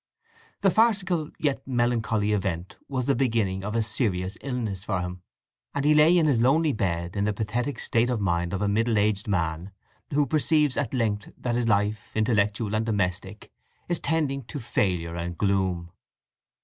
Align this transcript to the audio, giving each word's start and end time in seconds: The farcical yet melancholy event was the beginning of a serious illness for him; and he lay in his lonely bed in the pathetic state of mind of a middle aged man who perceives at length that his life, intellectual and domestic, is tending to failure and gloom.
The 0.61 0.71
farcical 0.71 1.29
yet 1.37 1.61
melancholy 1.67 2.31
event 2.33 2.79
was 2.87 3.05
the 3.05 3.13
beginning 3.13 3.63
of 3.63 3.75
a 3.75 3.83
serious 3.83 4.35
illness 4.41 4.83
for 4.83 4.99
him; 4.99 5.21
and 5.75 5.85
he 5.85 5.93
lay 5.93 6.17
in 6.17 6.25
his 6.25 6.41
lonely 6.41 6.73
bed 6.73 7.15
in 7.15 7.25
the 7.25 7.33
pathetic 7.33 7.77
state 7.77 8.09
of 8.09 8.19
mind 8.19 8.51
of 8.51 8.63
a 8.63 8.67
middle 8.67 8.97
aged 8.97 9.27
man 9.27 9.71
who 10.11 10.25
perceives 10.25 10.75
at 10.75 10.95
length 10.95 11.31
that 11.37 11.53
his 11.53 11.67
life, 11.67 12.13
intellectual 12.15 12.73
and 12.73 12.87
domestic, 12.87 13.51
is 13.87 13.99
tending 13.99 14.43
to 14.45 14.57
failure 14.59 15.13
and 15.13 15.37
gloom. 15.37 15.91